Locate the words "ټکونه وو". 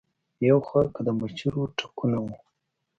1.77-2.35